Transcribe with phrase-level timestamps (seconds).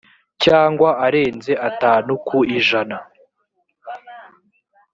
[0.43, 2.97] cyangwa arenze atanu ku ijana